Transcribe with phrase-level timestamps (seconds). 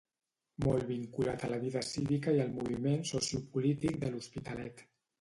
[0.63, 4.89] Molt vinculat a la vida cívica i al moviment sociopolític de l'Hospitalet.